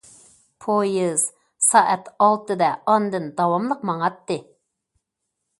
[0.63, 1.25] پويىز
[1.65, 4.39] سائەت ئالتىدە ئاندىن داۋاملىق ماڭاتتى.